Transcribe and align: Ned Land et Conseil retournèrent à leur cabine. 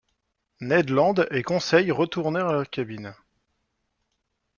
Ned 0.61 0.89
Land 0.89 1.27
et 1.29 1.43
Conseil 1.43 1.91
retournèrent 1.91 2.47
à 2.47 2.53
leur 2.53 2.67
cabine. 2.71 3.13